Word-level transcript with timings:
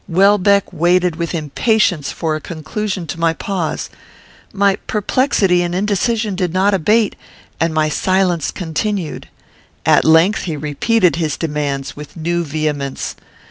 Welbeck 0.07 0.73
waited 0.73 1.17
with 1.17 1.35
impatience 1.35 2.11
for 2.11 2.35
a 2.35 2.41
conclusion 2.41 3.05
to 3.05 3.19
my 3.19 3.33
pause. 3.33 3.87
My 4.51 4.77
perplexity 4.87 5.61
and 5.61 5.75
indecision 5.75 6.33
did 6.33 6.51
not 6.51 6.73
abate, 6.73 7.15
and 7.59 7.71
my 7.71 7.87
silence 7.87 8.49
continued. 8.49 9.27
At 9.85 10.03
length, 10.03 10.45
he 10.45 10.57
repeated 10.57 11.17
his 11.17 11.37
demands, 11.37 11.95
with 11.95 12.17
new 12.17 12.43
vehemence. 12.43 13.15